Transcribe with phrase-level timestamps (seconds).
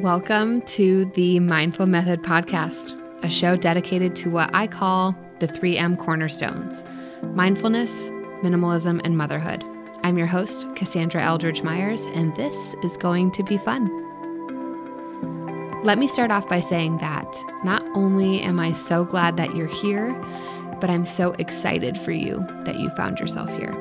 [0.00, 5.98] Welcome to the Mindful Method Podcast, a show dedicated to what I call the 3M
[5.98, 6.82] cornerstones
[7.34, 8.08] mindfulness,
[8.42, 9.62] minimalism, and motherhood.
[10.02, 13.90] I'm your host, Cassandra Eldridge Miers, and this is going to be fun.
[15.84, 17.30] Let me start off by saying that
[17.62, 20.14] not only am I so glad that you're here,
[20.80, 23.74] but I'm so excited for you that you found yourself here.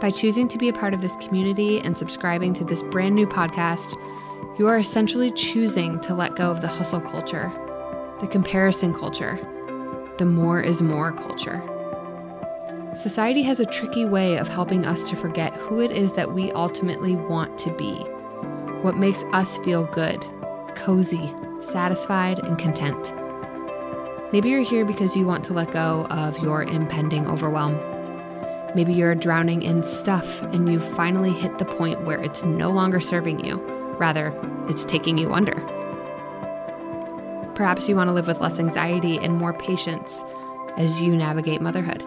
[0.00, 3.26] By choosing to be a part of this community and subscribing to this brand new
[3.26, 3.94] podcast,
[4.58, 7.50] you are essentially choosing to let go of the hustle culture,
[8.20, 9.38] the comparison culture,
[10.18, 11.62] the more is more culture.
[12.94, 16.52] Society has a tricky way of helping us to forget who it is that we
[16.52, 17.94] ultimately want to be,
[18.82, 20.22] what makes us feel good,
[20.76, 21.32] cozy,
[21.72, 23.14] satisfied, and content.
[24.30, 27.80] Maybe you're here because you want to let go of your impending overwhelm.
[28.74, 33.00] Maybe you're drowning in stuff and you've finally hit the point where it's no longer
[33.00, 34.32] serving you Rather,
[34.66, 35.54] it's taking you under.
[37.54, 40.24] Perhaps you want to live with less anxiety and more patience
[40.78, 42.02] as you navigate motherhood.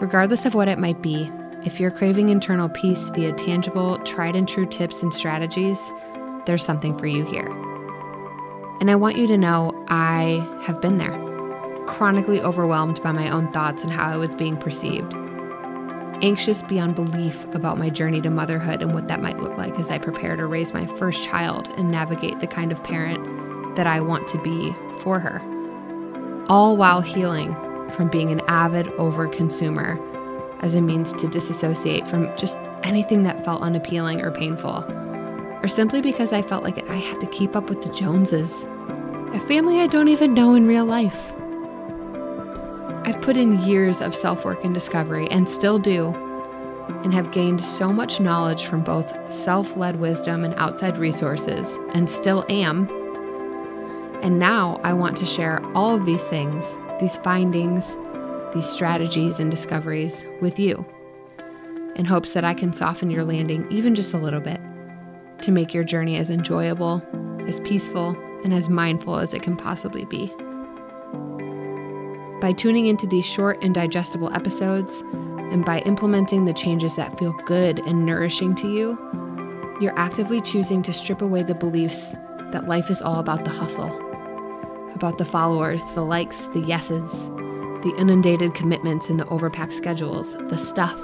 [0.00, 1.32] Regardless of what it might be,
[1.64, 5.80] if you're craving internal peace via tangible, tried and true tips and strategies,
[6.46, 7.48] there's something for you here.
[8.80, 11.18] And I want you to know I have been there,
[11.86, 15.12] chronically overwhelmed by my own thoughts and how I was being perceived
[16.22, 19.88] anxious beyond belief about my journey to motherhood and what that might look like as
[19.88, 24.00] I prepare to raise my first child and navigate the kind of parent that I
[24.00, 25.40] want to be for her.
[26.48, 27.54] All while healing
[27.92, 30.00] from being an avid overconsumer
[30.62, 34.84] as a means to disassociate from just anything that felt unappealing or painful,
[35.62, 38.64] or simply because I felt like I had to keep up with the Joneses,
[39.32, 41.32] a family I don't even know in real life.
[43.06, 46.08] I've put in years of self work and discovery, and still do,
[47.04, 52.10] and have gained so much knowledge from both self led wisdom and outside resources, and
[52.10, 52.88] still am.
[54.22, 56.64] And now I want to share all of these things,
[56.98, 57.84] these findings,
[58.52, 60.84] these strategies and discoveries with you
[61.94, 64.60] in hopes that I can soften your landing even just a little bit
[65.42, 67.00] to make your journey as enjoyable,
[67.46, 70.34] as peaceful, and as mindful as it can possibly be.
[72.40, 75.02] By tuning into these short and digestible episodes,
[75.50, 78.98] and by implementing the changes that feel good and nourishing to you,
[79.80, 82.14] you're actively choosing to strip away the beliefs
[82.52, 83.90] that life is all about the hustle,
[84.94, 87.10] about the followers, the likes, the yeses,
[87.82, 90.98] the inundated commitments and the overpacked schedules, the stuff.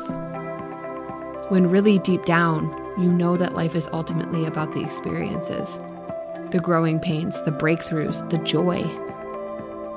[1.50, 2.68] When really deep down,
[2.98, 5.78] you know that life is ultimately about the experiences,
[6.50, 8.82] the growing pains, the breakthroughs, the joy,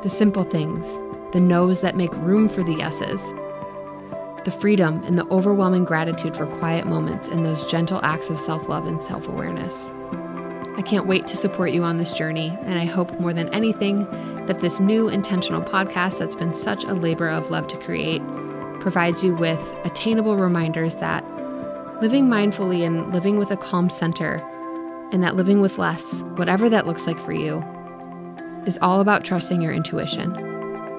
[0.02, 0.86] the simple things
[1.36, 3.20] the no's that make room for the yeses,
[4.46, 8.70] the freedom and the overwhelming gratitude for quiet moments and those gentle acts of self
[8.70, 9.92] love and self awareness.
[10.78, 14.06] I can't wait to support you on this journey, and I hope more than anything
[14.46, 18.22] that this new intentional podcast that's been such a labor of love to create
[18.80, 21.22] provides you with attainable reminders that
[22.02, 24.38] living mindfully and living with a calm center,
[25.12, 27.62] and that living with less, whatever that looks like for you,
[28.66, 30.55] is all about trusting your intuition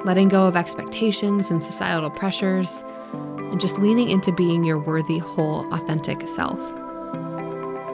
[0.06, 5.66] letting go of expectations and societal pressures, and just leaning into being your worthy, whole,
[5.74, 6.60] authentic self.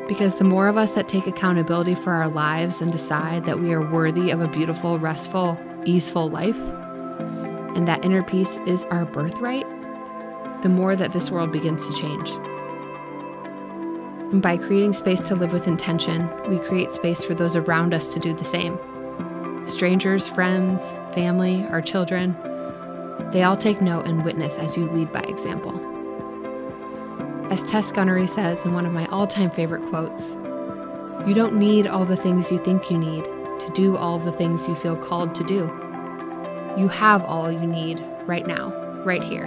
[0.06, 3.72] Because the more of us that take accountability for our lives and decide that we
[3.72, 6.58] are worthy of a beautiful, restful, easeful life,
[7.74, 9.66] and that inner peace is our birthright,
[10.60, 12.30] the more that this world begins to change.
[14.32, 18.12] And by creating space to live with intention, we create space for those around us
[18.12, 18.78] to do the same
[19.66, 20.82] strangers, friends,
[21.14, 22.36] family, our children.
[23.32, 25.72] They all take note and witness as you lead by example.
[27.50, 30.32] As Tess Guinery says in one of my all time favorite quotes,
[31.26, 34.66] you don't need all the things you think you need to do all the things
[34.66, 35.70] you feel called to do.
[36.76, 38.72] You have all you need right now,
[39.04, 39.46] right here.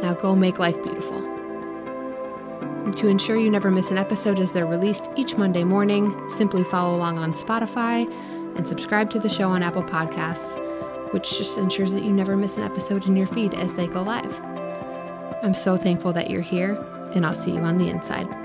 [0.00, 1.18] Now go make life beautiful.
[2.84, 6.64] And to ensure you never miss an episode as they're released each Monday morning, simply
[6.64, 8.10] follow along on Spotify
[8.56, 10.60] and subscribe to the show on Apple Podcasts,
[11.12, 14.02] which just ensures that you never miss an episode in your feed as they go
[14.02, 14.40] live.
[15.42, 16.74] I'm so thankful that you're here,
[17.14, 18.43] and I'll see you on the inside.